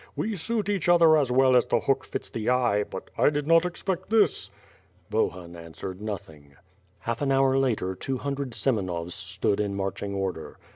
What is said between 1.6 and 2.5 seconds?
the hook fits the